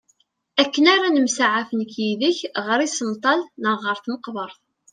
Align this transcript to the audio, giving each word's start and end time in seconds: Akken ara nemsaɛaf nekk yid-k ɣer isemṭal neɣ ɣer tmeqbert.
Akken 0.61 0.85
ara 0.95 1.09
nemsaɛaf 1.09 1.69
nekk 1.73 1.93
yid-k 2.01 2.39
ɣer 2.67 2.79
isemṭal 2.87 3.39
neɣ 3.61 3.77
ɣer 3.85 3.97
tmeqbert. 3.99 4.57